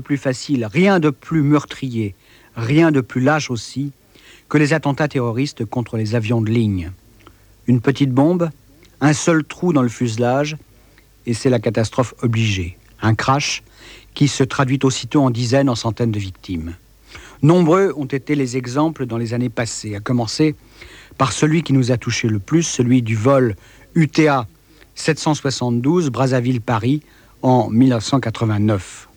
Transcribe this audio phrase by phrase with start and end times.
[0.00, 2.14] plus facile, rien de plus meurtrier,
[2.56, 3.92] rien de plus lâche aussi
[4.48, 6.90] que les attentats terroristes contre les avions de ligne.
[7.66, 8.50] Une petite bombe,
[9.00, 10.56] un seul trou dans le fuselage,
[11.26, 12.78] et c'est la catastrophe obligée.
[13.02, 13.62] Un crash
[14.14, 16.74] qui se traduit aussitôt en dizaines, en centaines de victimes.
[17.42, 20.56] Nombreux ont été les exemples dans les années passées, à commencer
[21.18, 23.54] par celui qui nous a touché le plus, celui du vol
[23.94, 24.46] UTA
[24.94, 27.02] 772 Brazzaville-Paris
[27.42, 29.07] en 1989.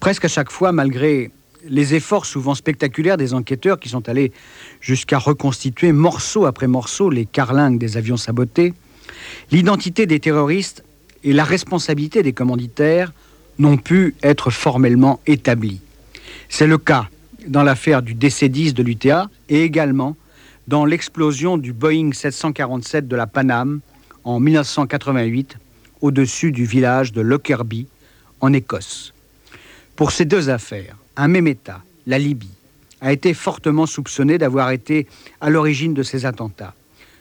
[0.00, 1.30] Presque à chaque fois, malgré
[1.68, 4.32] les efforts souvent spectaculaires des enquêteurs qui sont allés
[4.80, 8.74] jusqu'à reconstituer morceau après morceau les carlingues des avions sabotés,
[9.50, 10.84] l'identité des terroristes
[11.24, 13.12] et la responsabilité des commanditaires
[13.58, 15.80] n'ont pu être formellement établies.
[16.48, 17.08] C'est le cas
[17.48, 20.16] dans l'affaire du DC-10 de l'UTA et également
[20.68, 23.80] dans l'explosion du Boeing 747 de la Paname
[24.24, 25.56] en 1988
[26.00, 27.86] au-dessus du village de Lockerbie
[28.40, 29.12] en Écosse.
[29.96, 32.50] Pour ces deux affaires, un même État, la Libye,
[33.00, 35.06] a été fortement soupçonné d'avoir été
[35.40, 36.74] à l'origine de ces attentats,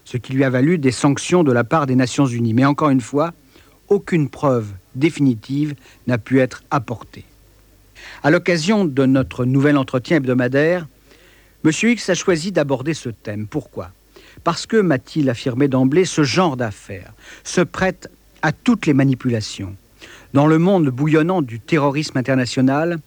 [0.04, 2.54] ce qui lui a valu des sanctions de la part des Nations Unies.
[2.54, 3.34] Mais encore une fois,
[3.88, 5.76] aucune preuve définitive
[6.08, 7.24] n'a pu être apportée.
[8.24, 10.86] À l'occasion de notre nouvel entretien hebdomadaire,
[11.64, 11.72] M.
[11.72, 13.48] X a choisi d'aborder ce thème.
[13.48, 13.92] Pourquoi?
[14.44, 17.14] Parce que, m'a-t-il affirmé d'emblée, ce genre d'affaires
[17.46, 18.10] se prête
[18.42, 19.76] à toutes les manipulations.
[20.36, 23.00] Dans le monde bouillonnant du terrorisme international,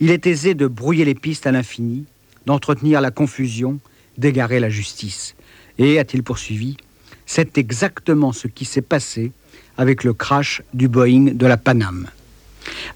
[0.00, 2.04] il est aisé de brouiller les pistes à l'infini,
[2.44, 3.78] d'entretenir la confusion,
[4.18, 5.34] d'égarer la justice.
[5.78, 6.76] Et, a-t-il poursuivi,
[7.24, 9.32] c'est exactement ce qui s'est passé
[9.78, 12.06] avec le crash du Boeing de la Paname.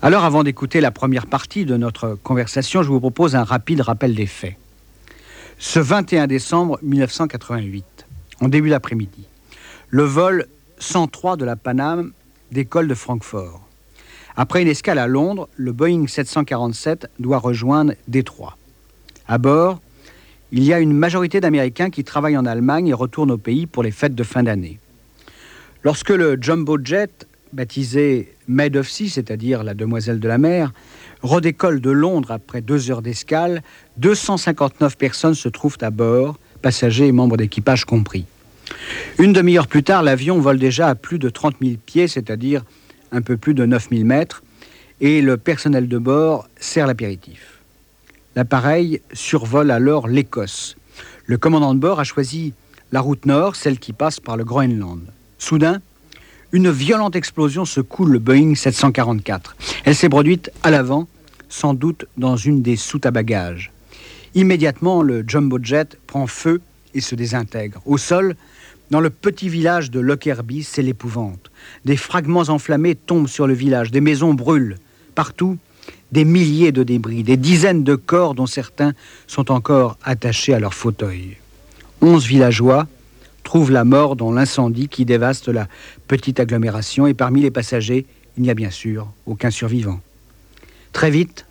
[0.02, 4.14] Alors, avant d'écouter la première partie de notre conversation, je vous propose un rapide rappel
[4.14, 4.56] des faits.
[5.58, 7.86] Ce 21 décembre 1988,
[8.42, 9.24] en début d'après-midi,
[9.88, 10.46] le vol
[10.78, 12.12] 103 de la Paname
[12.52, 13.67] décolle de Francfort.
[14.40, 18.56] Après une escale à Londres, le Boeing 747 doit rejoindre Détroit.
[19.26, 19.80] À bord,
[20.52, 23.82] il y a une majorité d'Américains qui travaillent en Allemagne et retournent au pays pour
[23.82, 24.78] les fêtes de fin d'année.
[25.82, 30.72] Lorsque le jumbo jet, baptisé Maid of Sea, c'est-à-dire la demoiselle de la mer,
[31.22, 33.64] redécolle de Londres après deux heures d'escale,
[33.96, 38.24] 259 personnes se trouvent à bord, passagers et membres d'équipage compris.
[39.18, 42.62] Une demi-heure plus tard, l'avion vole déjà à plus de 30 000 pieds, c'est-à-dire
[43.12, 44.42] un peu plus de 9000 mètres,
[45.00, 47.60] et le personnel de bord sert l'apéritif.
[48.36, 50.76] L'appareil survole alors l'Écosse.
[51.26, 52.52] Le commandant de bord a choisi
[52.92, 55.02] la route nord, celle qui passe par le Groenland.
[55.38, 55.80] Soudain,
[56.52, 59.56] une violente explosion secoue le Boeing 744.
[59.84, 61.06] Elle s'est produite à l'avant,
[61.48, 63.72] sans doute dans une des soutes à bagages.
[64.34, 66.60] Immédiatement, le jumbo jet prend feu
[66.94, 67.80] et se désintègre.
[67.84, 68.36] Au sol,
[68.90, 71.50] dans le petit village de Lockerbie, c'est l'épouvante.
[71.84, 74.78] Des fragments enflammés tombent sur le village, des maisons brûlent.
[75.14, 75.58] Partout,
[76.12, 78.92] des milliers de débris, des dizaines de corps dont certains
[79.26, 81.36] sont encore attachés à leurs fauteuils.
[82.00, 82.86] Onze villageois
[83.44, 85.68] trouvent la mort dans l'incendie qui dévaste la
[86.06, 88.06] petite agglomération et parmi les passagers,
[88.36, 90.00] il n'y a bien sûr aucun survivant.
[90.92, 91.46] Très vite,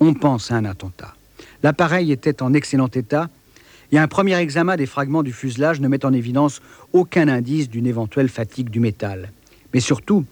[0.00, 1.14] on pense à un attentat.
[1.62, 3.28] L'appareil était en excellent état
[3.92, 6.60] et un premier examen des fragments du fuselage ne met en évidence
[6.92, 9.32] aucun indice d'une éventuelle fatigue du métal.
[9.72, 10.24] Mais surtout,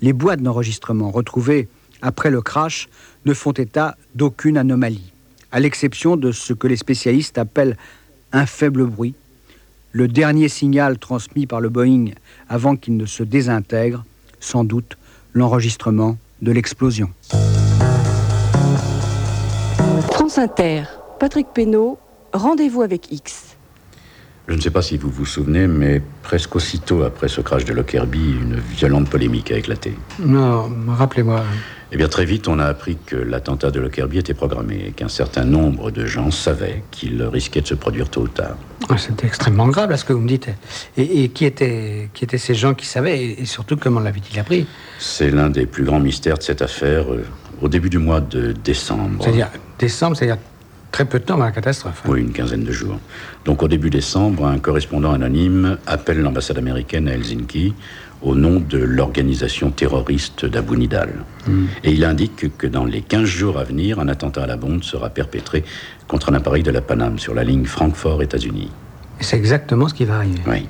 [0.00, 1.68] les boîtes d'enregistrement retrouvées
[2.00, 2.88] après le crash
[3.24, 5.12] ne font état d'aucune anomalie,
[5.52, 7.76] à l'exception de ce que les spécialistes appellent
[8.32, 9.14] un faible bruit,
[9.92, 12.06] le dernier signal transmis par le Boeing
[12.48, 14.04] avant qu'il ne se désintègre,
[14.40, 14.96] sans doute
[15.34, 17.10] l'enregistrement de l'explosion.
[20.12, 20.84] France Inter,
[21.20, 21.46] Patrick
[22.32, 23.56] Rendez-vous avec X.
[24.48, 27.72] Je ne sais pas si vous vous souvenez, mais presque aussitôt après ce crash de
[27.72, 29.94] Lockerbie, une violente polémique a éclaté.
[30.18, 31.44] Non, rappelez-moi.
[31.92, 35.08] Eh bien, très vite, on a appris que l'attentat de Lockerbie était programmé et qu'un
[35.08, 38.56] certain nombre de gens savaient qu'il risquait de se produire tôt ou tard.
[38.88, 40.48] Ah, C'était extrêmement grave, là, ce que vous me dites.
[40.96, 44.66] Et, qui, étaient, qui étaient ces gens qui savaient et, surtout comment l'avaient-ils appris?
[44.98, 47.24] C'est l'un des plus grands mystères de cette affaire euh,
[47.60, 49.22] au début du mois de décembre.
[49.22, 50.38] C'est-à-dire décembre, c'est-à-dire
[50.92, 52.02] Très peu de temps avant la catastrophe.
[52.04, 52.10] Hein.
[52.10, 52.98] Oui, une quinzaine de jours.
[53.46, 57.74] Donc au début décembre, un correspondant anonyme appelle l'ambassade américaine à Helsinki
[58.20, 61.24] au nom de l'organisation terroriste d'Abu Nidal.
[61.46, 61.64] Hmm.
[61.82, 64.82] Et il indique que dans les 15 jours à venir, un attentat à la bombe
[64.82, 65.64] sera perpétré
[66.06, 68.70] contre un appareil de la Paname sur la ligne Francfort-États-Unis.
[69.18, 70.42] Et c'est exactement ce qui va arriver.
[70.46, 70.68] Oui.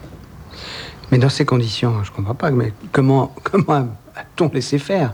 [1.10, 5.12] Mais dans ces conditions, je ne comprends pas, mais comment, comment a-t-on laissé faire?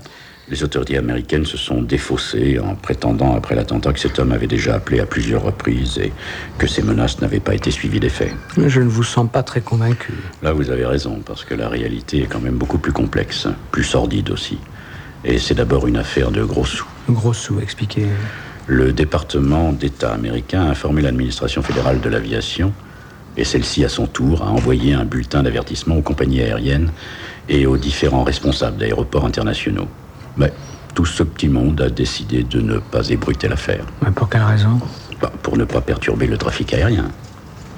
[0.50, 4.74] Les autorités américaines se sont défaussées en prétendant après l'attentat que cet homme avait déjà
[4.74, 6.12] appelé à plusieurs reprises et
[6.56, 8.32] que ces menaces n'avaient pas été suivies d'effet.
[8.56, 10.12] Je ne vous sens pas très convaincu.
[10.42, 13.84] Là, vous avez raison, parce que la réalité est quand même beaucoup plus complexe, plus
[13.84, 14.58] sordide aussi.
[15.24, 16.86] Et c'est d'abord une affaire de gros sous.
[17.10, 18.06] Gros sous, expliquez.
[18.66, 22.72] Le département d'État américain a informé l'administration fédérale de l'aviation,
[23.36, 26.90] et celle-ci, à son tour, a envoyé un bulletin d'avertissement aux compagnies aériennes
[27.48, 29.88] et aux différents responsables d'aéroports internationaux.
[30.38, 30.52] Mais
[30.94, 33.84] tout ce petit monde a décidé de ne pas ébruiter l'affaire.
[34.14, 34.80] pour quelle raison?
[35.20, 37.10] Bah, Pour ne pas perturber le trafic aérien.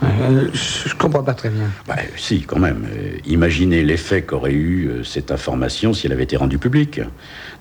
[0.02, 1.66] Euh, je comprends pas très bien.
[1.86, 2.86] Bah, si, quand même.
[2.90, 7.00] Euh, imaginez l'effet qu'aurait eu euh, cette information si elle avait été rendue publique.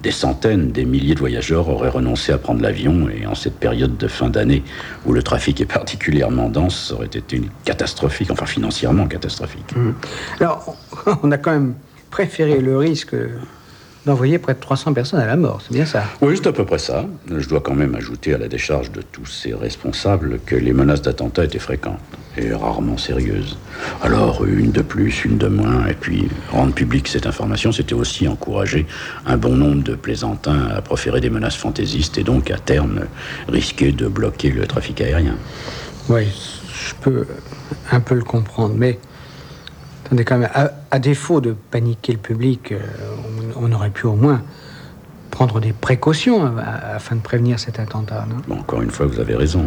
[0.02, 3.98] Des centaines, des milliers de voyageurs auraient renoncé à prendre l'avion et en cette période
[3.98, 4.64] de fin d'année
[5.06, 9.74] où le trafic est particulièrement dense, ça aurait été une catastrophique, enfin financièrement catastrophique.
[9.76, 9.96] Hum.
[10.40, 10.78] Alors,
[11.24, 11.76] on a quand même
[12.10, 13.16] préféré le risque
[14.06, 16.66] d'envoyer près de 300 personnes à la mort, c'est bien ça Oui, c'est à peu
[16.66, 17.06] près ça.
[17.30, 21.02] Je dois quand même ajouter à la décharge de tous ces responsables que les menaces
[21.02, 22.00] d'attentat étaient fréquentes
[22.38, 23.58] et rarement sérieuses.
[24.02, 28.28] Alors, une de plus, une de moins, et puis rendre publique cette information, c'était aussi
[28.28, 28.86] encourager
[29.26, 33.02] un bon nombre de plaisantins à proférer des menaces fantaisistes et donc à terme
[33.48, 35.36] risquer de bloquer le trafic aérien.
[36.08, 36.28] Oui,
[36.74, 37.28] je peux
[37.92, 39.00] un peu le comprendre, mais
[40.10, 40.50] attendez quand même,
[40.90, 42.80] à, défaut de paniquer le public, euh,
[43.56, 44.42] on, aurait pu au moins
[45.30, 48.26] prendre des précautions euh, afin de prévenir cet attentat.
[48.28, 48.56] Non?
[48.58, 49.66] Encore une fois, vous avez raison.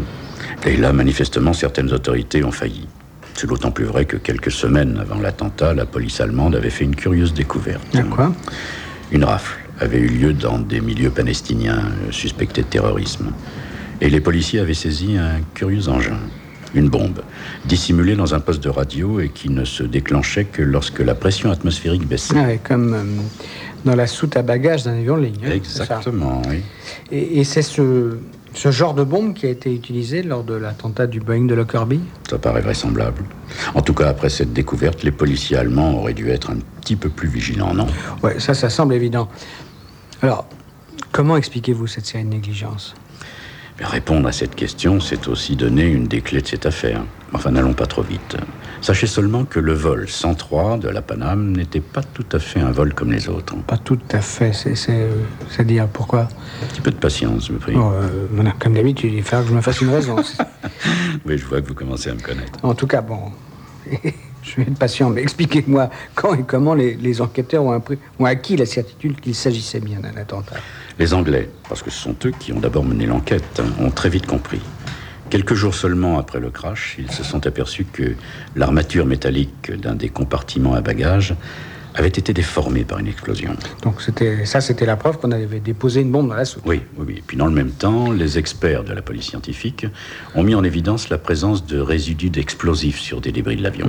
[0.67, 2.89] Et là, manifestement, certaines autorités ont failli.
[3.35, 6.97] C'est d'autant plus vrai que quelques semaines avant l'attentat, la police allemande avait fait une
[6.97, 7.97] curieuse découverte.
[8.11, 8.33] quoi?
[9.13, 13.31] Une rafle avait eu lieu dans des milieux palestiniens suspectés de terrorisme.
[14.01, 16.19] Et les policiers avaient saisi un curieux engin,
[16.75, 17.21] une bombe,
[17.65, 21.51] dissimulée dans un poste de radio et qui ne se déclenchait que lorsque la pression
[21.51, 22.35] atmosphérique baissait.
[22.37, 23.03] Ah comme euh,
[23.85, 25.41] dans la soute à bagages d'un avion de ligne.
[25.47, 26.63] Hein, Exactement, oui.
[27.11, 28.17] Et, c'est ce,
[28.55, 32.01] ce genre de bombe qui a été utilisé lors de l'attentat du Boeing de Lockerbie?
[32.29, 33.25] Ça paraît vraisemblable.
[33.75, 37.09] En tout cas, après cette découverte, les policiers allemands auraient dû être un petit peu
[37.09, 37.87] plus vigilants, non?
[38.23, 39.29] Oui, ça, ça semble évident.
[40.23, 40.47] Alors,
[41.11, 42.95] comment expliquez-vous cette série de négligences?
[43.85, 47.03] Répondre à cette question, c'est aussi donner une des clés de cette affaire.
[47.33, 48.37] Enfin, n'allons pas trop vite.
[48.81, 52.73] Sachez seulement que le vol 103 de la Paname n'était pas tout à fait un
[52.73, 53.55] vol comme les autres.
[53.67, 56.29] Pas tout à fait, c'est dire pourquoi
[56.63, 57.75] Un petit peu de patience, je vous prie.
[57.77, 60.17] Euh, comme d'habitude, il faut que je me fasse une raison.
[61.27, 62.59] oui, je vois que vous commencez à me connaître.
[62.63, 63.33] En tout cas, bon,
[64.43, 67.83] je vais être patient, mais expliquez-moi quand et comment les, enquêteurs ont,
[68.19, 70.57] ont acquis la certitude qu'il s'agissait bien d'un attentat.
[70.99, 74.27] Les Anglais, parce que ce sont eux qui ont d'abord mené l'enquête, ont très vite
[74.27, 74.61] compris.
[75.31, 78.15] Quelques jours seulement après le crash, ils se sont aperçus que
[78.55, 81.35] l'armature métallique d'un des compartiments à bagages
[81.95, 83.55] avait été déformée par une explosion.
[83.83, 86.63] Donc c'était ça, c'était la preuve qu'on avait déposé une bombe dans la soupe.
[86.67, 87.15] Oui, oui, oui.
[87.19, 89.87] Et puis dans le même temps, les experts de la police scientifique
[90.35, 93.89] ont mis en évidence la présence de résidus d'explosifs sur des débris de l'avion.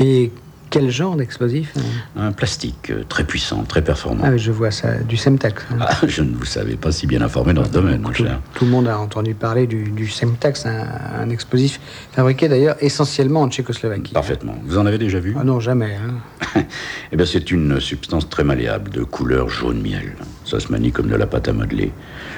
[0.00, 0.32] Et
[0.70, 1.80] quel genre d'explosif hein
[2.28, 4.24] Un plastique euh, très puissant, très performant.
[4.26, 5.64] Ah, je vois ça, du Semtex.
[5.70, 5.76] Hein.
[5.80, 8.40] Ah, je ne vous savais pas si bien informé dans ce domaine, mon cher.
[8.54, 11.80] Tout le monde a entendu parler du, Semtex, un, explosif
[12.12, 14.12] fabriqué d'ailleurs essentiellement en Tchécoslovaquie.
[14.12, 14.56] Parfaitement.
[14.64, 15.34] Vous en avez déjà vu?
[15.38, 15.96] Ah non, jamais.
[15.96, 16.62] Hein.
[17.12, 20.14] eh bien, c'est une substance très malléable, de couleur jaune miel.
[20.46, 21.90] Ça se manie comme de la pâte à modeler.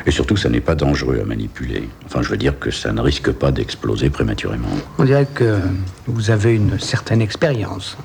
[0.06, 1.86] Et surtout, ça n'est pas dangereux à manipuler.
[2.06, 4.70] Enfin, je veux dire que ça ne risque pas d'exploser prématurément.
[4.98, 5.58] On dirait que
[6.06, 7.98] vous avez une certaine expérience.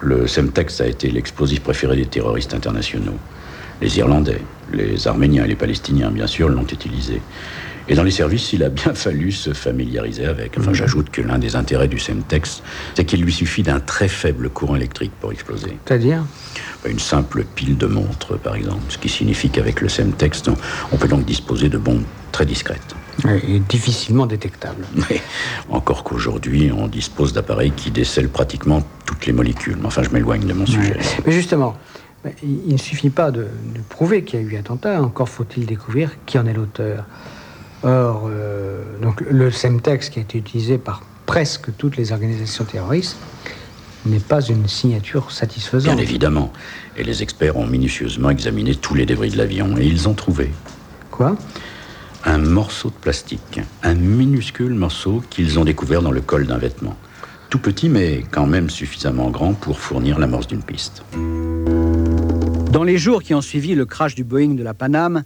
[0.00, 3.16] Le Semtex a été l'explosif préféré des terroristes internationaux.
[3.80, 4.42] Les Irlandais,
[4.72, 7.22] les Arméniens et les Palestiniens, bien sûr, l'ont utilisé.
[7.88, 10.58] Et dans les services, il a bien fallu se familiariser avec.
[10.58, 10.76] Enfin, mhm.
[10.76, 12.62] j'ajoute que l'un des intérêts du Semtex,
[12.94, 15.78] c'est qu'il lui suffit d'un très faible courant électrique pour exploser.
[15.86, 16.24] C'est-à-dire?
[16.86, 18.82] Une simple pile de montre, par exemple.
[18.88, 20.42] Ce qui signifie qu'avec le Semtex,
[20.92, 22.94] on peut donc disposer de bombes très discrètes.
[23.48, 24.84] Et difficilement détectables.
[25.10, 25.20] Mais
[25.68, 29.76] encore qu'aujourd'hui, on dispose d'appareils qui décèlent pratiquement toutes les molécules.
[29.84, 30.96] Enfin, je m'éloigne de mon sujet.
[31.26, 31.76] Mais justement,
[32.44, 36.12] il ne suffit pas de, de prouver qu'il y a eu attentat, encore faut-il découvrir
[36.26, 37.06] qui en est l'auteur.
[37.82, 43.16] Or, euh, donc, le Semtex qui a été utilisé par presque toutes les organisations terroristes
[44.06, 45.94] n'est pas une signature satisfaisante.
[45.94, 46.52] Bien évidemment.
[46.96, 50.50] Et les experts ont minutieusement examiné tous les débris de l'avion et ils ont trouvé.
[51.10, 51.36] Quoi?
[52.24, 53.60] Un morceau de plastique.
[53.82, 56.96] Un minuscule morceau qu'ils ont découvert dans le col d'un vêtement.
[57.50, 61.02] Tout petit, mais quand même suffisamment grand pour fournir l'amorce d'une piste.
[62.72, 65.24] Dans les jours qui ont suivi le crash du Boeing de la Paname,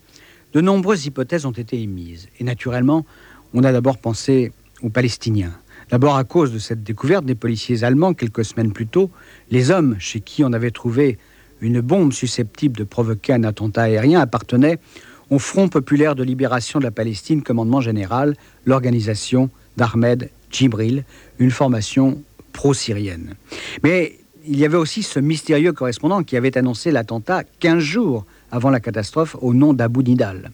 [0.52, 2.28] de nombreuses hypothèses ont été émises.
[2.38, 3.04] Et naturellement,
[3.54, 5.52] on a d'abord pensé aux Palestiniens.
[5.90, 9.10] D'abord à cause de cette découverte des policiers allemands quelques semaines plus tôt,
[9.50, 11.18] les hommes chez qui on avait trouvé
[11.60, 14.78] une bombe susceptible de provoquer un attentat aérien appartenaient
[15.30, 21.04] au Front populaire de libération de la Palestine, commandement général, l'organisation d'Ahmed Djibril,
[21.38, 23.34] une formation pro-syrienne.
[23.82, 28.70] Mais il y avait aussi ce mystérieux correspondant qui avait annoncé l'attentat 15 jours avant
[28.70, 30.52] la catastrophe au nom d'Abu Nidal.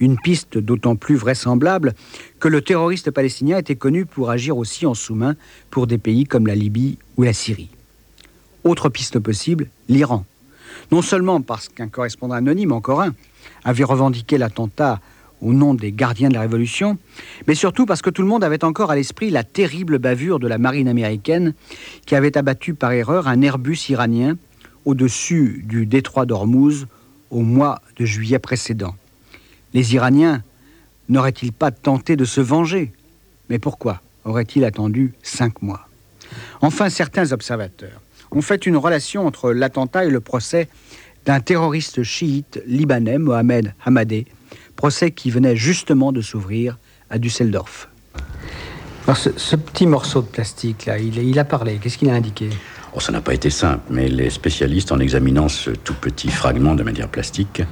[0.00, 1.94] Une piste d'autant plus vraisemblable
[2.40, 5.34] que le terroriste palestinien était connu pour agir aussi en sous-main
[5.70, 7.68] pour des pays comme la Libye ou la Syrie.
[8.64, 10.24] Autre piste possible, l'Iran.
[10.90, 13.14] Non seulement parce qu'un correspondant anonyme, encore un,
[13.64, 15.00] avait revendiqué l'attentat
[15.40, 16.98] au nom des gardiens de la Révolution,
[17.48, 20.46] mais surtout parce que tout le monde avait encore à l'esprit la terrible bavure de
[20.46, 21.54] la marine américaine
[22.06, 24.36] qui avait abattu par erreur un Airbus iranien
[24.84, 26.86] au-dessus du détroit d'Ormuz
[27.32, 28.94] au mois de juillet précédent.
[29.74, 30.42] Les Iraniens
[31.08, 32.92] n'auraient-ils pas tenté de se venger?
[33.48, 35.88] Mais pourquoi auraient-ils attendu cinq mois?
[36.60, 40.68] Enfin, certains observateurs ont fait une relation entre l'attentat et le procès
[41.24, 44.26] d'un terroriste chiite libanais, Mohamed Hamadeh,
[44.76, 46.78] procès qui venait justement de s'ouvrir
[47.10, 47.88] à Düsseldorf.
[49.06, 51.78] Alors ce, petit morceau de plastique, là, il, a parlé.
[51.82, 52.50] Qu'est-ce qu'il a indiqué
[52.94, 56.74] oh, Ça n'a pas été simple, mais les spécialistes, en examinant ce tout petit fragment
[56.76, 57.62] de matière plastique,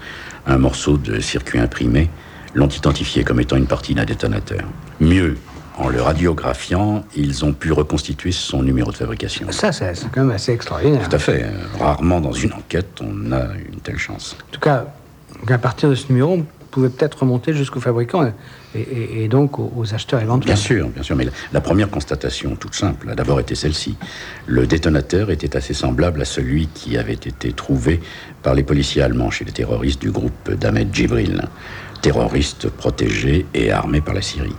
[0.47, 2.11] un morceau de circuit imprimé,
[2.55, 4.63] l'ont identifié comme étant une partie d'un détonateur.
[4.99, 5.37] Mieux,
[5.79, 9.47] en le radiographiant, ils ont pu reconstituer son numéro de fabrication.
[9.53, 11.09] Ça, c'est quand même assez extraordinaire.
[11.09, 11.47] Tout à fait.
[11.79, 14.37] Rarement dans une enquête, on a une telle chance.
[14.49, 14.87] En tout cas,
[15.49, 18.33] à partir de ce numéro, on pouvait peut-être remonter jusqu'au fabricant
[18.75, 20.55] et, donc aux, acheteurs éventuels.
[20.55, 21.17] Bien sûr, bien sûr.
[21.17, 23.97] Mais la, première constatation, toute simple, a d'abord été celle-ci.
[24.47, 28.00] Le détonateur était assez semblable à celui qui avait été trouvé
[28.43, 31.49] par les policiers allemands chez les terroristes du groupe d'Ahmed Djibril,
[32.03, 34.55] terroristes protégés et armés par la Syrie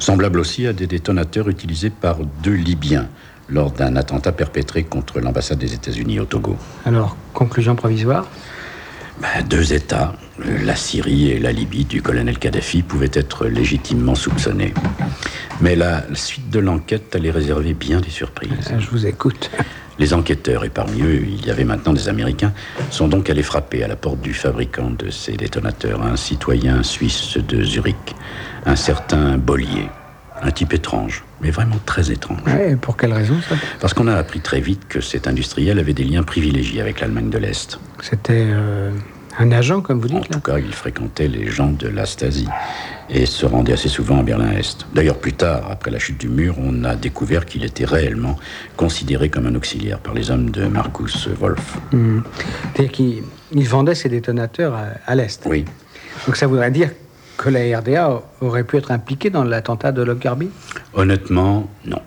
[0.00, 3.08] semblable aussi à des détonateurs utilisés par deux Libyens
[3.48, 6.56] lors d'un attentat perpétré contre l'ambassade des États-Unis au Togo.
[6.86, 8.26] Alors, conclusion provisoire?
[9.20, 10.14] Ben, Deux États,
[10.64, 14.74] la Syrie et la Libye du colonel Kadhafi, pouvaient être légitimement soupçonnés.
[15.60, 18.72] Mais la suite de l'enquête allait réserver bien des surprises.
[18.78, 19.50] Je vous écoute.
[19.98, 22.54] Les enquêteurs, et parmi eux il y avait maintenant des Américains,
[22.90, 27.36] sont donc allés frapper à la porte du fabricant de ces détonateurs, un citoyen suisse
[27.36, 28.14] de Zurich,
[28.64, 29.90] un certain Bollier.
[30.42, 32.40] Un type étrange, mais vraiment très étrange.
[32.46, 33.56] Ouais, pour quelle raison ça?
[33.80, 37.28] Parce qu'on a appris très vite que cet industriel avait des liens privilégiés avec l'Allemagne
[37.28, 37.78] de l'Est.
[38.00, 38.90] C'était euh,
[39.38, 42.46] un agent, comme vous dites En tout cas, il fréquentait les gens de la Stasi
[43.08, 44.86] et se rendait assez souvent à Berlin-Est.
[44.94, 48.38] D'ailleurs, plus tard, après la chute du mur, on a découvert qu'il était réellement
[48.76, 51.78] considéré comme un auxiliaire par les hommes de Markus Wolf.
[51.92, 52.20] Hmm.
[52.74, 55.64] C'est-à-dire qu'il vendait ses détonateurs à, à l'Est Oui.
[56.26, 56.90] Donc ça voudrait dire
[57.40, 60.50] que la RDA aurait pu être impliquée dans l'attentat de Lockerbie
[60.92, 62.02] Honnêtement, non.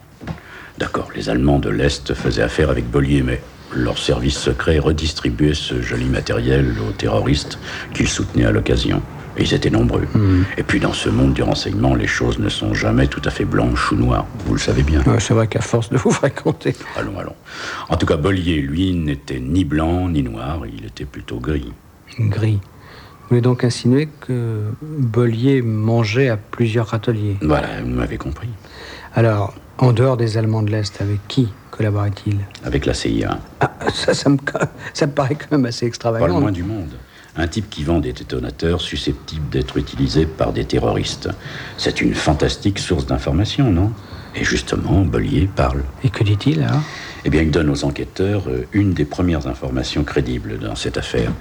[0.77, 3.41] D'accord, les Allemands de l'Est faisaient affaire avec Bollier, mais
[3.73, 7.57] leur service secret redistribuait ce joli matériel aux terroristes
[7.95, 9.01] qu'ils soutenaient à l'occasion.
[9.35, 10.05] Et ils étaient nombreux.
[10.13, 10.43] Hmm.
[10.57, 13.45] Et puis dans ce monde du renseignement, les choses ne sont jamais tout à fait
[13.45, 14.27] blanches ou noires.
[14.45, 15.01] Vous le savez bien.
[15.17, 16.75] c'est vrai qu'à force de vous fréquenter.
[16.95, 17.35] Allons, allons.
[17.89, 21.73] En tout cas, Bollier, lui, n'était ni blanc ni noir, il était plutôt gris.
[22.19, 22.59] Gris.
[23.23, 28.49] Vous voulez donc insinuer que Bollier mangeait à plusieurs râteliers Voilà, vous m'avez compris.
[29.15, 32.37] Alors, en dehors des Allemands de l'Est, avec qui collaborait-il?
[32.63, 33.39] Avec la CIA.
[33.59, 34.37] Ah, ça, ça me,
[34.93, 36.25] ça me paraît quand même assez extravagant.
[36.27, 36.91] Pas le moins du monde.
[37.35, 41.29] Un type qui vend des détonateurs susceptibles d'être utilisés par des terroristes.
[41.77, 43.91] C'est une fantastique source d'information, non?
[44.35, 45.83] Et justement, Bollier parle.
[46.03, 46.81] Et que dit-il alors?
[47.25, 51.31] Eh bien, il donne aux enquêteurs euh, une des premières informations crédibles dans cette affaire.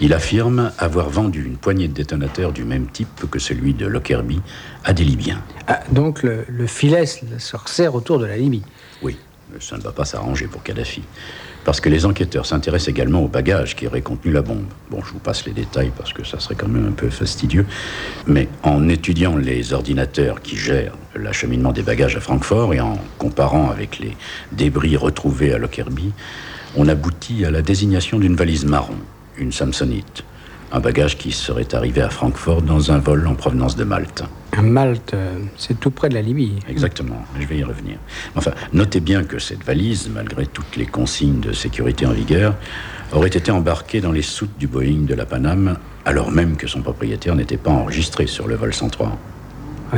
[0.00, 4.40] Il affirme avoir vendu une poignée de détonateurs du même type que celui de Lockerbie
[4.84, 5.40] à des Libyens.
[5.68, 8.62] Ah, donc le, filet se resserre autour de la Libye
[9.02, 9.16] Oui,
[9.60, 11.02] ça ne va pas s'arranger pour Kadhafi.
[11.64, 14.64] Parce que les enquêteurs s'intéressent également au bagage qui aurait contenu la bombe.
[14.90, 17.66] Bon, je vous passe les détails parce que ça serait quand même un peu fastidieux.
[18.26, 23.70] Mais en étudiant les ordinateurs qui gèrent l'acheminement des bagages à Francfort et en comparant
[23.70, 24.16] avec les
[24.50, 26.12] débris retrouvés à Lockerbie,
[26.76, 28.96] on aboutit à la désignation d'une valise marron
[29.38, 30.24] une Samsonite.
[30.74, 34.24] Un bagage qui serait arrivé à Francfort dans un vol en provenance de Malte.
[34.62, 35.14] Malte,
[35.58, 36.58] c'est tout près de la Libye.
[36.66, 37.98] Exactement, je vais y revenir.
[38.36, 42.54] Enfin, notez bien que cette valise, malgré toutes les consignes de sécurité en vigueur,
[43.12, 45.76] aurait été embarquée dans les soutes du Boeing de la Paname,
[46.06, 49.18] alors même que son propriétaire n'était pas enregistré sur le vol 103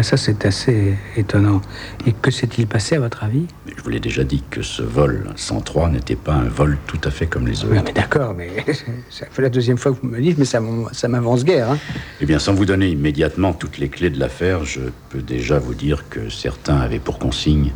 [0.03, 1.61] ça, c'est assez étonnant.
[2.07, 3.47] Et que s'est-il passé, à votre avis?
[3.77, 7.11] Je vous l'ai déjà dit que ce vol 103 n'était pas un vol tout à
[7.11, 7.75] fait comme les autres.
[7.85, 8.51] mais d'accord, mais
[9.11, 10.61] ça fait la deuxième fois que vous me le dites, mais ça,
[10.93, 11.71] ça m'avance guère.
[11.71, 11.79] Hein.
[12.21, 15.75] Eh bien, sans vous donner immédiatement toutes les clés de l'affaire, je peux déjà vous
[15.75, 17.71] dire que certains avaient pour consigne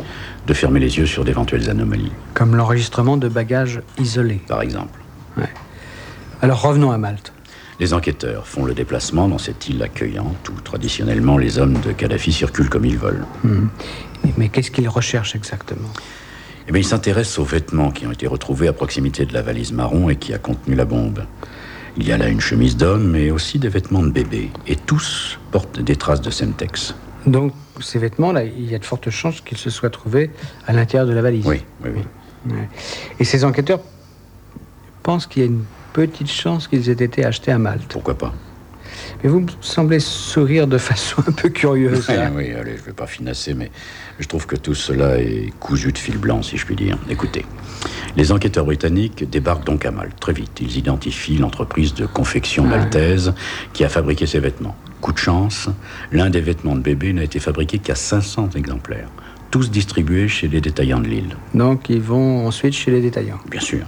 [0.47, 2.13] de fermer les yeux sur d'éventuelles anomalies.
[2.35, 4.41] Comme l'enregistrement de bagages isolés.
[4.49, 4.99] Par exemple.
[5.37, 5.49] Ouais.
[6.43, 7.33] Alors revenons à Malte.
[7.81, 12.33] Les enquêteurs font le déplacement dans cette île accueillante où traditionnellement les hommes de Kadhafi
[12.33, 13.25] circulent comme ils veulent.
[13.45, 13.69] Hmm.
[14.37, 15.89] Mais qu'est-ce qu'ils recherchent exactement?
[16.67, 19.73] Eh bien, ils s'intéressent aux vêtements qui ont été retrouvés à proximité de la valise
[19.73, 21.25] marron et qui a contenu la bombe.
[21.97, 24.51] Il y a là une chemise d'homme, mais aussi des vêtements de bébé.
[24.67, 26.95] Et tous portent des traces de Semtex.
[27.27, 30.31] Donc, ces vêtements-là, il y a de fortes chances qu'ils se soient trouvés
[30.67, 31.47] à l'intérieur de la valise.
[31.47, 31.91] Oui, oui,
[32.47, 32.53] oui.
[33.19, 33.81] Et ces enquêteurs
[35.03, 37.87] pensent qu'il y a une petite chance qu'ils aient été achetés à Malte.
[37.88, 38.35] Pourquoi pas?
[39.23, 42.07] Mais vous me semblez sourire de façon un peu curieuse.
[42.09, 43.71] Oui, oui, allez, je ne vais pas finasser, mais
[44.18, 46.99] je trouve que tout cela est cousu de fil blanc, si je puis dire.
[47.09, 47.45] Écoutez,
[48.16, 50.59] les enquêteurs britanniques débarquent donc à Malte très vite.
[50.61, 53.35] Ils identifient l'entreprise de confection maltaise
[53.73, 54.76] qui a fabriqué ces vêtements.
[55.00, 55.68] Coup de chance,
[56.12, 59.09] l'un des vêtements de bébé n'a été fabriqué qu'à 500 exemplaires,
[59.50, 61.37] tous distribués chez les détaillants de l'île.
[61.54, 63.87] Donc ils vont ensuite chez les détaillants Bien sûr.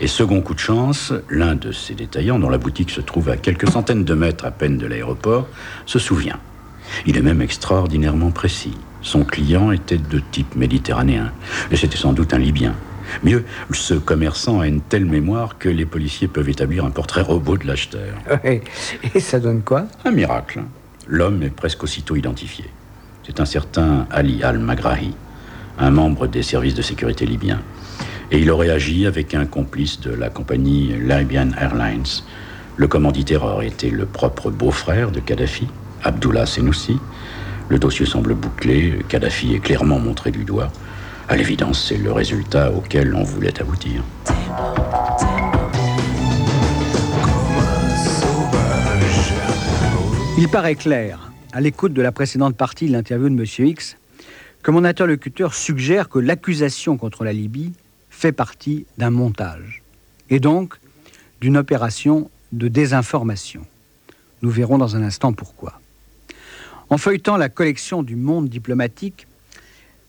[0.00, 3.36] Et second coup de chance, l'un de ces détaillants, dont la boutique se trouve à
[3.36, 5.46] quelques centaines de mètres à peine de l'aéroport,
[5.86, 6.38] se souvient.
[7.06, 8.76] Il est même extraordinairement précis.
[9.02, 11.32] Son client était de type méditerranéen,
[11.70, 12.74] et c'était sans doute un Libyen.
[13.22, 17.56] Mieux, ce commerçant a une telle mémoire que les policiers peuvent établir un portrait robot
[17.56, 18.14] de l'acheteur.
[18.44, 19.86] Et ça donne quoi?
[20.04, 20.62] Un miracle.
[21.08, 22.66] L'homme est presque aussitôt identifié.
[23.26, 25.14] C'est un certain Ali al-Magrahi,
[25.78, 27.60] un membre des services de sécurité libyens.
[28.32, 32.22] Et il aurait agi avec un complice de la compagnie Libyan Airlines.
[32.76, 35.66] Le commanditaire aurait été le propre beau-frère de Kadhafi,
[36.04, 36.96] Abdullah Senoussi.
[37.68, 40.70] Le dossier semble bouclé, Kadhafi est clairement montré du doigt.
[41.28, 44.04] À l'évidence, c'est le résultat auquel on voulait aboutir.
[50.38, 53.44] Il paraît clair, à l'écoute de la précédente partie de l'interview de M.
[53.66, 53.96] X,
[54.62, 57.72] que mon interlocuteur suggère que l'accusation contre la Libye
[58.20, 59.82] fait partie d'un montage,
[60.28, 60.74] et donc
[61.40, 63.64] d'une opération de désinformation.
[64.42, 65.80] Nous verrons dans un instant pourquoi.
[66.90, 69.26] En feuilletant la collection du monde diplomatique,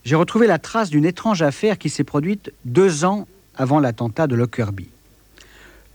[0.03, 4.35] j'ai retrouvé la trace d'une étrange affaire qui s'est produite deux ans avant l'attentat de
[4.35, 4.89] Lockerbie.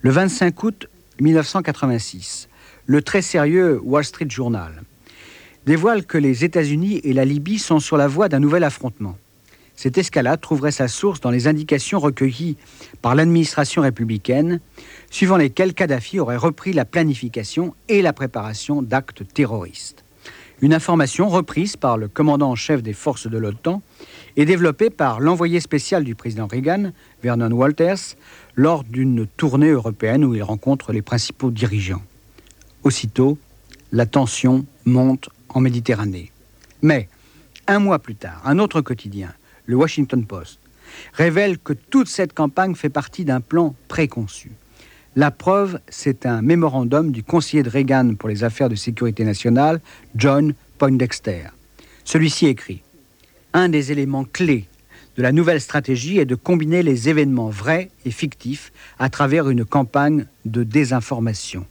[0.00, 0.88] Le 25 août
[1.20, 2.48] 1986,
[2.86, 4.84] le très sérieux Wall Street Journal
[5.66, 9.18] dévoile que les États-Unis et la Libye sont sur la voie d'un nouvel affrontement.
[9.76, 12.56] Cette escalade trouverait sa source dans les indications recueillies
[13.02, 14.60] par l'administration républicaine,
[15.10, 20.02] suivant lesquelles Kadhafi aurait repris la planification et la préparation d'actes terroristes.
[20.62, 23.82] Une information reprise par le commandant en chef des forces de l'OTAN
[24.38, 28.16] et développée par l'envoyé spécial du président Reagan, Vernon Walters,
[28.54, 32.02] lors d'une tournée européenne où il rencontre les principaux dirigeants.
[32.82, 33.36] Aussitôt,
[33.92, 36.32] la tension monte en Méditerranée.
[36.80, 37.10] Mais,
[37.66, 39.34] un mois plus tard, un autre quotidien,
[39.66, 40.58] le Washington Post,
[41.12, 44.52] révèle que toute cette campagne fait partie d'un plan préconçu.
[45.14, 49.80] La preuve, c'est un mémorandum du conseiller de Reagan pour les affaires de sécurité nationale,
[50.14, 51.44] John Poindexter.
[52.04, 52.82] Celui-ci écrit
[53.52, 54.68] Un des éléments clés
[55.16, 59.64] de la nouvelle stratégie est de combiner les événements vrais et fictifs à travers une
[59.64, 61.64] campagne de désinformation.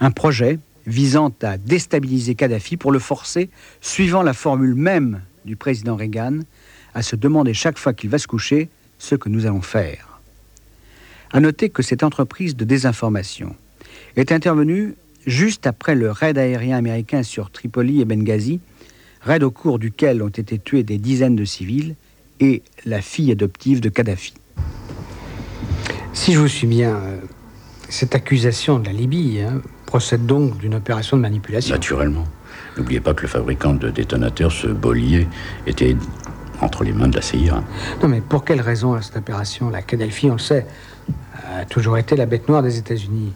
[0.00, 3.48] Un projet visant à déstabiliser Kadhafi pour le forcer,
[3.80, 6.40] suivant la formule même du président Reagan,
[6.94, 10.20] à se demander chaque fois qu'il va se coucher ce que nous allons faire.
[11.32, 13.56] À noter que cette entreprise de désinformation
[14.16, 14.94] est intervenue
[15.26, 18.60] juste après le raid aérien américain sur Tripoli et Benghazi,
[19.22, 21.96] raid au cours duquel ont été tués des dizaines de civils
[22.40, 24.34] et la fille adoptive de Kadhafi.
[26.12, 27.18] Si je vous suis bien, euh,
[27.88, 31.74] cette accusation de la Libye hein, procède donc d'une opération de manipulation.
[31.74, 32.24] Naturellement.
[32.76, 35.26] N'oubliez pas que le fabricant de détonateurs, ce Bollier,
[35.66, 35.96] était
[36.60, 37.62] entre les mains de la CIA.
[38.02, 40.66] Non, mais pour quelle raison cette opération La Kadhafi, on le sait,
[41.58, 43.32] a toujours été la bête noire des États-Unis?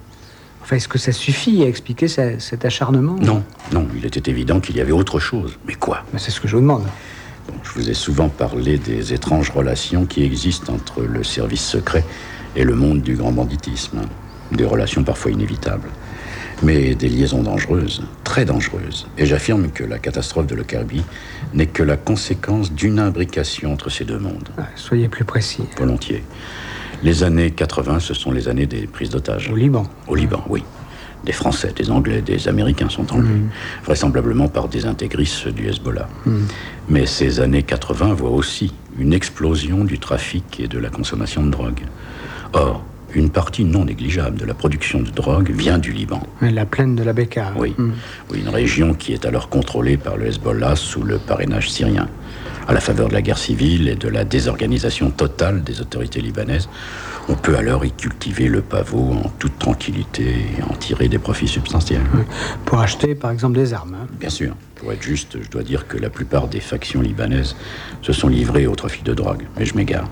[0.62, 3.16] Enfin, est-ce que ça suffit à expliquer cet acharnement?
[3.20, 5.58] Non, non, il était évident qu'il y avait autre chose.
[5.66, 6.04] Mais quoi?
[6.16, 6.84] C'est ce que je vous demande.
[7.62, 12.04] je vous ai souvent parlé des étranges relations qui existent entre le service secret
[12.54, 14.00] et le monde du grand banditisme.
[14.52, 15.90] Des relations parfois inévitables
[16.62, 19.06] mais des liaisons dangereuses, très dangereuses.
[19.16, 21.04] Et j'affirme que la catastrophe de Lockerbie
[21.54, 24.48] n'est que la conséquence d'une imbrication entre ces deux mondes.
[24.58, 25.64] Ah, soyez plus précis.
[25.76, 26.24] Volontiers.
[27.02, 29.50] Les années 80, ce sont les années des prises d'otages.
[29.50, 30.64] Au Liban Au Liban, oui.
[31.24, 33.50] Des Français, des Anglais, des Américains sont enlevés, mm.
[33.84, 36.08] vraisemblablement par des intégristes du Hezbollah.
[36.26, 36.38] Mm.
[36.88, 41.50] Mais ces années 80 voient aussi une explosion du trafic et de la consommation de
[41.50, 41.82] drogue.
[42.52, 46.22] Or, une partie non négligeable de la production de drogue vient du Liban.
[46.40, 47.52] La plaine de la Bekaa.
[47.56, 47.74] Oui.
[47.76, 47.92] Hmm.
[48.30, 52.08] oui, une région qui est alors contrôlée par le Hezbollah sous le parrainage syrien.
[52.66, 56.68] À la faveur de la guerre civile et de la désorganisation totale des autorités libanaises,
[57.30, 61.48] on peut alors y cultiver le pavot en toute tranquillité et en tirer des profits
[61.48, 62.02] substantiels.
[62.66, 63.94] Pour acheter par exemple des armes.
[63.94, 64.06] Hein.
[64.20, 64.54] Bien sûr.
[64.74, 67.56] Pour être juste, je dois dire que la plupart des factions libanaises
[68.02, 69.46] se sont livrées au trafic de drogue.
[69.58, 70.08] Mais je m'égare.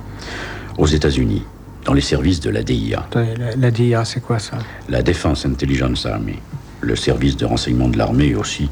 [0.79, 1.43] Aux États-Unis,
[1.87, 3.09] dans les services de la DIA.
[3.15, 4.59] La, la DIA, c'est quoi ça?
[4.89, 6.39] La Defense Intelligence Army,
[6.81, 8.69] le service de renseignement de l'armée et aussi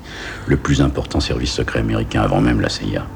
[0.47, 3.07] le plus important service secret américain avant même la CIA.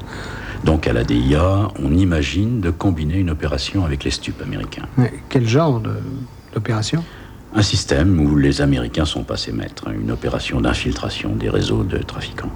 [0.63, 4.85] Donc à la DIA, on imagine de combiner une opération avec les stupes américains.
[4.97, 5.81] Mais quel genre
[6.53, 7.03] d'opération?
[7.53, 11.97] Un système où les Américains sont passés maîtres, hein, une opération d'infiltration des réseaux de
[11.97, 12.51] trafiquants.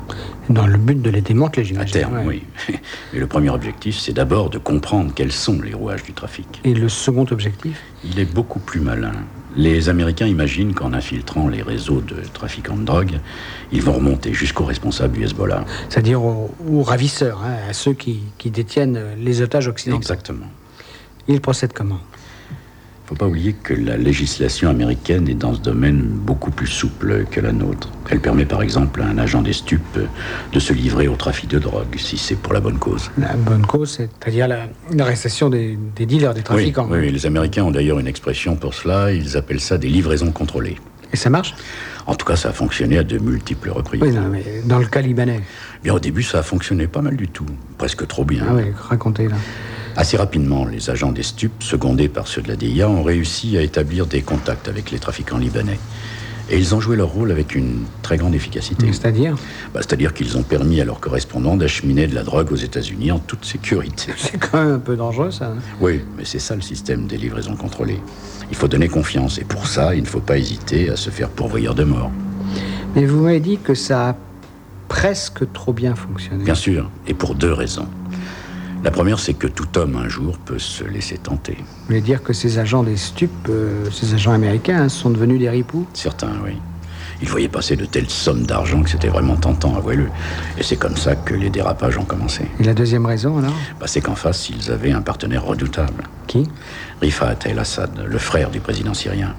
[0.50, 1.98] Dans le but de les démanteler, j'imagine.
[1.98, 2.44] À terme, oui.
[3.14, 6.62] Mais le premier objectif, c'est d'abord de comprendre quels sont les rouages du trafic.
[6.64, 7.82] Et le second objectif?
[8.04, 9.14] Il est beaucoup plus malin.
[9.56, 13.20] Les Américains imaginent qu'en infiltrant les réseaux de trafiquants de drogue,
[13.72, 15.66] ils vont remonter jusqu'aux responsables du Hezbollah.
[15.90, 20.02] C'est-à-dire aux, ravisseurs, hein, à ceux qui, qui détiennent les otages occidentaux.
[20.02, 20.48] Exactement.
[21.28, 22.00] Ils procèdent comment?
[23.14, 27.26] Ne faut pas oublier que la législation américaine est dans ce domaine beaucoup plus souple
[27.30, 27.92] que la nôtre.
[28.10, 30.00] Elle permet par exemple à un agent des stupes
[30.52, 33.12] de se livrer au trafic de drogue, si c'est pour la bonne cause.
[33.20, 34.48] La bonne cause, c'est-à-dire
[34.92, 36.88] l'arrestation des, dealers, des trafiquants.
[36.90, 40.32] Oui, oui, les Américains ont d'ailleurs une expression pour cela, ils appellent ça des livraisons
[40.32, 40.78] contrôlées.
[41.12, 41.54] Et ça marche?
[42.08, 44.02] En tout cas, ça a fonctionné à de multiples reprises.
[44.02, 45.42] Oui, non, mais dans le cas libanais
[45.84, 47.46] Bien, au début, ça a fonctionné pas mal du tout,
[47.78, 48.44] presque trop bien.
[48.50, 49.36] Ah oui, racontez là.
[49.96, 53.62] Assez rapidement, les agents des stupes, secondés par ceux de la DIA, ont réussi à
[53.62, 55.80] établir des contacts avec les trafiquants libanais.
[56.50, 58.88] Et ils ont joué leur rôle avec une très grande efficacité.
[58.92, 59.36] C'est-à-dire?
[59.74, 63.20] Bah, C'est-à-dire qu'ils ont permis à leurs correspondants d'acheminer de la drogue aux États-Unis en
[63.20, 64.12] toute sécurité.
[64.18, 65.46] C'est quand même un peu dangereux, ça.
[65.46, 65.58] Hein?
[65.80, 68.02] oui, mais c'est ça le système des livraisons contrôlées.
[68.50, 71.30] Il faut donner confiance, et pour ça, il ne faut pas hésiter à se faire
[71.30, 72.12] pourvoyeur de mort.
[72.96, 74.16] Mais vous m'avez dit que ça a
[74.90, 76.44] presque trop bien fonctionné.
[76.44, 77.88] Bien sûr, et pour deux raisons.
[78.84, 81.56] La première, c'est que tout homme, un jour, peut se laisser tenter.
[81.58, 85.50] Vous voulez dire que ces agents des stupes, euh, ces agents américains, sont devenus des
[85.50, 85.88] ripoux?
[85.94, 86.58] Certains, oui.
[87.22, 90.10] Ils voyaient passer de telles sommes d'argent que c'était vraiment tentant, avouez-le.
[90.58, 92.44] Et c'est comme ça que les dérapages ont commencé.
[92.60, 93.54] Et la deuxième raison, alors?
[93.80, 96.04] Bah, C'est qu'en face, ils avaient un partenaire redoutable.
[96.28, 96.50] Qui?
[97.02, 99.34] Rifat el-Assad, le frère du président syrien.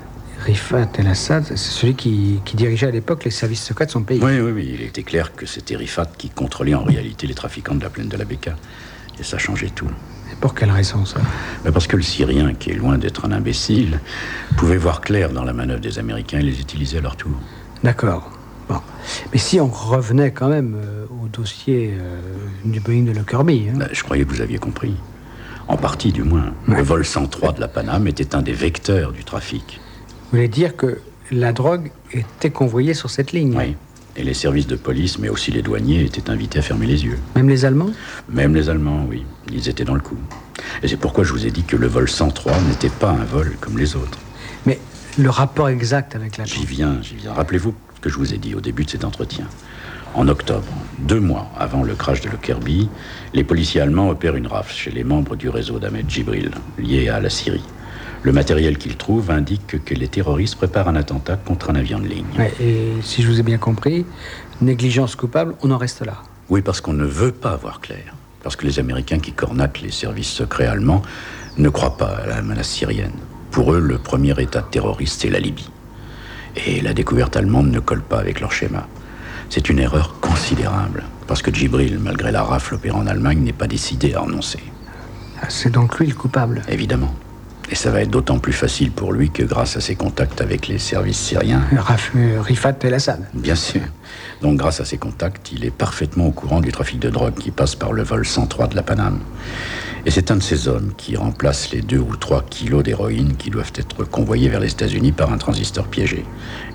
[0.46, 4.20] Rifat el-Assad, c'est celui qui, qui, dirigeait à l'époque les services secrets de son pays.
[4.22, 4.70] Oui, oui, oui.
[4.78, 8.08] Il était clair que c'était Rifat qui contrôlait en réalité les trafiquants de la plaine
[8.08, 8.56] de la Beka.
[9.18, 9.88] Et ça changeait tout.
[10.32, 11.20] Et pour quelle raison ça?
[11.72, 14.00] Parce que le Syrien, qui est loin d'être un imbécile,
[14.56, 17.32] pouvait voir clair dans la manœuvre des Américains et les utiliser à leur tour.
[17.82, 18.30] D'accord.
[18.68, 18.80] Bon.
[19.32, 22.20] Mais si on revenait quand même euh, au dossier euh,
[22.64, 23.68] du Boeing de Lockerbie...
[23.70, 23.76] Hein.
[23.76, 24.94] Ben, je croyais que vous aviez compris.
[25.68, 26.52] En partie, du moins.
[26.66, 29.80] Le vol 103 de la Paname était un des vecteurs du trafic.
[30.08, 30.98] Vous voulez dire que
[31.30, 33.56] la drogue était convoyée sur cette ligne?
[33.56, 33.76] Oui.
[34.16, 37.18] Et les services de police, mais aussi les douaniers, étaient invités à fermer les yeux.
[37.34, 37.90] Même les Allemands
[38.28, 39.24] Même les Allemands, oui.
[39.52, 40.18] Ils étaient dans le coup.
[40.82, 43.56] Et c'est pourquoi je vous ai dit que le vol 103 n'était pas un vol
[43.60, 44.18] comme les autres.
[44.66, 44.78] Mais
[45.18, 46.44] le rapport exact avec la...
[46.44, 47.32] J'y viens, j'y viens.
[47.32, 49.46] Rappelez-vous ce que je vous ai dit au début de cet entretien.
[50.14, 52.88] En octobre, deux mois avant le crash de Lockerbie,
[53.32, 57.18] les policiers allemands opèrent une rafle chez les membres du réseau d'Ahmed Jibril, lié à
[57.18, 57.64] la Syrie.
[58.24, 62.06] Le matériel qu'ils trouvent indique que les terroristes préparent un attentat contre un avion de
[62.06, 62.24] ligne.
[62.58, 64.06] et si je vous ai bien compris,
[64.62, 66.22] négligence coupable, on en reste là.
[66.48, 68.14] Oui, parce qu'on ne veut pas voir clair.
[68.42, 71.02] Parce que les Américains qui cornatent les services secrets allemands
[71.58, 73.12] ne croient pas à la menace syrienne.
[73.50, 75.68] Pour eux, le premier État terroriste, c'est la Libye.
[76.66, 78.88] Et la découverte allemande ne colle pas avec leur schéma.
[79.50, 83.66] C'est une erreur considérable, parce que Djibril, malgré la rafle opérant en Allemagne, n'est pas
[83.66, 84.60] décidé à renoncer.
[85.42, 87.14] Ah, c'est donc lui le coupable Évidemment.
[87.70, 90.68] Et ça va être d'autant plus facile pour lui que grâce à ses contacts avec
[90.68, 91.62] les services syriens.
[92.42, 93.26] Rifat el-Assad.
[93.32, 93.80] Bien sûr.
[94.42, 97.50] Donc grâce à ses contacts, il est parfaitement au courant du trafic de drogue qui
[97.50, 99.20] passe par le vol 103 de la Paname.
[100.06, 103.48] Et c'est un de ces hommes qui remplace les 2 ou 3 kilos d'héroïne qui
[103.48, 106.26] doivent être convoyés vers les États-Unis par un transistor piégé,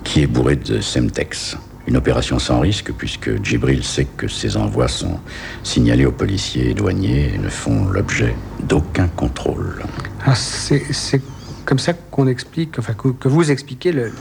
[0.04, 4.88] qui est bourré de Semtex, une opération sans risque puisque Djibril sait que ses envois
[4.88, 5.19] sont
[5.62, 9.84] signalés aux policiers et douaniers et ne font l'objet d'aucun contrôle.
[10.26, 11.22] Ah, c'est
[11.66, 14.12] comme ça qu'on explique, enfin que, vous expliquez le,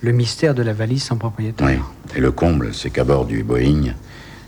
[0.00, 1.66] le, mystère de la valise sans propriétaire.
[1.66, 1.78] Oui,
[2.16, 3.94] et le comble, c'est qu'à bord du Boeing,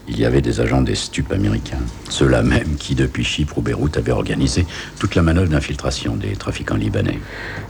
[0.08, 1.80] il y avait des agents des stupes américains.
[2.08, 4.66] Ceux-là même qui, depuis Chypre ou Beyrouth, avaient organisé
[4.98, 7.18] toute la manœuvre d'infiltration des trafiquants libanais.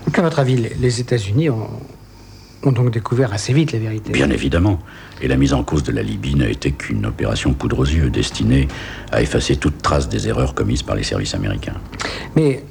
[0.04, 1.70] Donc, à votre avis, les États-Unis ont,
[2.64, 4.12] ont donc découvert assez vite la vérité.
[4.12, 4.80] Bien évidemment.
[5.22, 8.10] Et la mise en cause de la Libye n'a été qu'une opération poudre aux yeux
[8.10, 8.68] destinée
[9.12, 11.76] à effacer toute trace des erreurs commises par les services américains.
[12.34, 12.64] Mais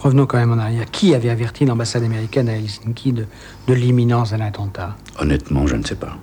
[0.00, 0.90] revenons quand même en arrière.
[0.90, 3.26] Qui avait averti l'ambassade américaine à Helsinki de,
[3.66, 4.96] de l'imminence d'un attentat?
[5.18, 6.16] Honnêtement, je ne sais pas.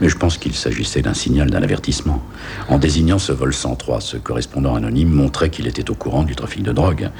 [0.00, 2.20] Mais je pense qu'il s'agissait d'un signal, d'un avertissement.
[2.68, 6.64] En désignant ce vol 103, ce correspondant anonyme montrait qu'il était au courant du trafic
[6.64, 7.10] de drogue.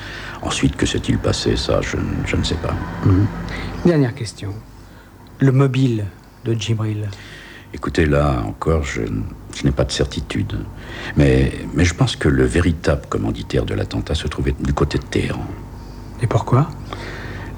[0.42, 1.56] Ensuite, que s'est-il passé?
[1.56, 2.74] Ça, je, ne sais pas.
[3.04, 3.26] Mhm.
[3.84, 4.52] Dernière question
[5.40, 6.04] le mobile
[6.44, 7.08] de Djibril
[7.74, 9.02] Écoutez, là encore, je,
[9.62, 10.58] n'ai pas de certitude.
[11.16, 15.04] Mais, mais je pense que le véritable commanditaire de l'attentat se trouvait du côté de
[15.04, 15.46] Téhéran.
[16.22, 16.68] Et pourquoi?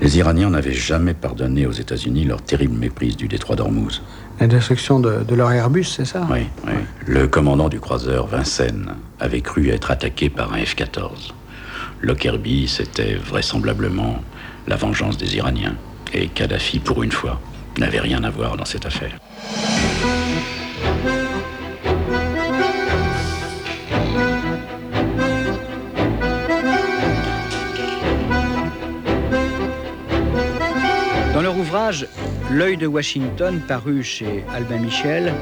[0.00, 4.02] Les Iraniens n'avaient jamais pardonné aux États-Unis leur terrible méprise du détroit d'Ormuz.
[4.40, 6.26] La destruction de, leur Airbus, c'est ça?
[6.30, 6.72] Oui, oui.
[7.06, 11.32] Le commandant du croiseur, Vincennes, avait cru être attaqué par un F-14.
[12.00, 14.22] Lockerbie, c'était vraisemblablement
[14.66, 15.76] la vengeance des Iraniens.
[16.14, 17.38] Et Kadhafi, pour une fois,
[17.78, 19.18] n'avait rien à voir dans cette affaire.
[32.52, 35.32] L'œil de Washington, paru chez Albin Michel,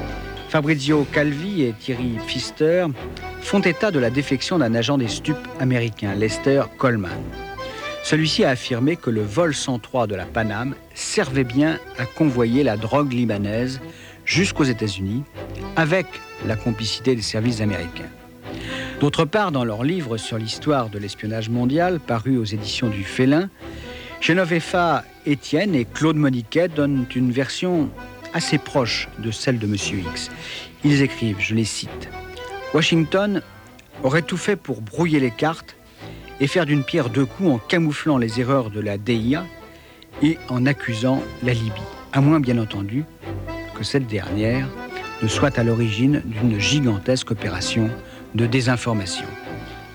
[0.49, 2.87] Fabrizio Calvi et Thierry Pfister
[3.41, 7.11] font état de la défection d'un agent des stupes américain, Lester Coleman.
[8.03, 12.77] Celui-ci a affirmé que le vol 103 de la Paname servait bien à convoyer la
[12.77, 13.79] drogue libanaise
[14.25, 15.23] jusqu'aux États-Unis
[15.75, 16.07] avec
[16.47, 18.09] la complicité des services américains.
[19.01, 23.49] D'autre part, dans leur livre sur l'histoire de l'espionnage mondial, paru aux éditions du Félin,
[24.19, 27.89] Geneviève Étienne et Claude Moniquet donnent une version
[28.33, 29.75] assez proche de celle de M.
[29.75, 30.29] X.
[30.83, 32.09] Ils écrivent, je les cite,
[32.73, 33.41] Washington
[34.03, 35.75] aurait tout fait pour brouiller les cartes
[36.39, 39.45] et faire d'une pierre deux coups en camouflant les erreurs de la DIA
[40.21, 41.81] et en accusant la Libye,
[42.13, 43.03] à moins bien entendu
[43.75, 44.67] que cette dernière
[45.21, 47.89] ne soit à l'origine d'une gigantesque opération
[48.35, 49.25] de désinformation.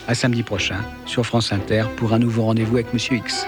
[0.07, 3.47] À samedi prochain sur France Inter pour un nouveau rendez-vous avec Monsieur X.